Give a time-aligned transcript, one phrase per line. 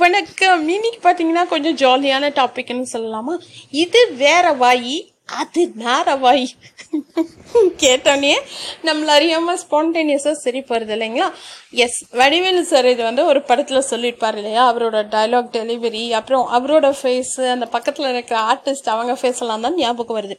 [0.00, 0.62] வணக்கம்.
[0.74, 3.34] இன்னைக்கு பார்த்தீங்கன்னா கொஞ்சம் ஜாலியான டாபிக்னு சொல்லலாமா?
[3.82, 4.96] இது வேற வாயி
[5.40, 6.44] அது நார வாய்.
[7.82, 8.32] கேட்டோன்னே
[8.88, 10.60] நம்மள அறியாமல் ஸ்பான்டேனியஸாக சரி
[10.96, 11.28] இல்லைங்களா?
[11.84, 14.64] எஸ் வடிவேலு சார் இது வந்து ஒரு படத்தில் சொல்லியிருப்பார் இல்லையா?
[14.72, 20.18] அவரோட டைலாக் டெலிவரி அப்புறம் அவரோட ஃபேஸு அந்த பக்கத்தில் இருக்கிற ஆர்டிஸ்ட் அவங்க ஃபேஸ் எல்லாம் தான் ஞாபகம்
[20.20, 20.38] வருது.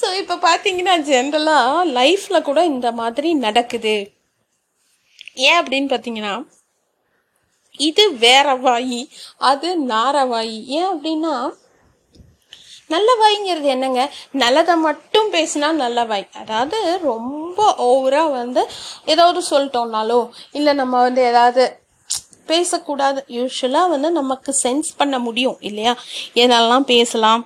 [0.00, 3.96] ஸோ இப்போ பார்த்தீங்கன்னா ஜென்ரலாக லைஃப்பில் கூட இந்த மாதிரி நடக்குது.
[5.46, 6.34] ஏன் அப்படின்னு பார்த்தீங்கன்னா
[7.88, 9.02] இது வேற வாயி
[9.50, 10.58] அது நார வாயி.
[10.78, 11.34] ஏன் அப்படின்னா
[12.92, 14.02] நல்ல வாய்ங்கிறது என்னங்க?
[14.32, 16.26] நல்லதை மட்டும் பேசினா நல்ல வாய்.
[16.34, 18.62] அதாவது ரொம்ப ஓவராக வந்து
[19.04, 20.20] ஏதாவது சொல்லிட்டோம்னாலோ
[20.52, 21.64] இல்லை நம்ம வந்து ஏதாவது
[22.46, 25.92] பேசக்கூடாது யூஸ்வலாக வந்து நமக்கு சென்ஸ் பண்ண முடியும் இல்லையா?
[26.34, 27.44] என்னெல்லாம் பேசலாம்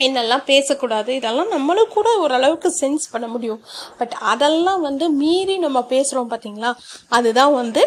[0.00, 3.60] என்னெல்லாம் பேசக்கூடாது இதெல்லாம் நம்மளும் கூட ஓரளவுக்கு சென்ஸ் பண்ண முடியும்.
[3.98, 6.70] பட் அதெல்லாம் வந்து மீறி நம்ம பேசுகிறோம் பார்த்தீங்களா
[7.08, 7.82] அதுதான் வந்து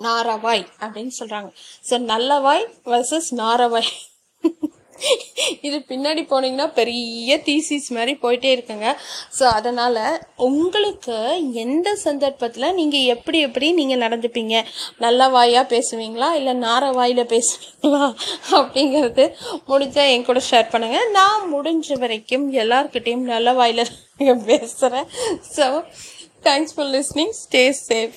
[0.00, 1.50] நாரவாய் அப்படின்னு சொல்கிறாங்க
[1.90, 3.92] ஸோ நல்லவாய் வர்சஸ் நாரவாய்.
[5.66, 8.88] இது பின்னாடி போனீங்கன்னா பெரிய தீசிஸ் மாதிரி போயிட்டே இருக்குங்க.
[9.38, 9.98] ஸோ அதனால்
[10.46, 11.16] உங்களுக்கு
[11.64, 14.56] எந்த சந்தர்ப்பத்தில் நீங்கள் எப்படி எப்படி நீங்கள் நடந்துப்பீங்க?
[15.04, 16.28] நல்ல வாயாக பேசுவீங்களா?
[16.40, 18.04] இல்லை நார வாயில் பேசுவீங்களா?
[18.58, 19.26] அப்படிங்கிறது
[19.70, 23.84] முடிஞ்சால் என் கூட ஷேர் பண்ணுங்கள் நான் முடிஞ்ச வரைக்கும் எல்லாருக்கிட்டேயும் நல்ல வாயில்
[24.50, 25.08] பேசுகிறேன்
[25.56, 25.66] so
[26.48, 28.16] thanks for listening stay safe